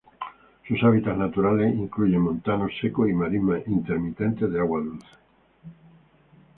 [0.67, 5.07] Sus hábitats naturales incluyen montanos secos y marismas intermitentes de agua dulce.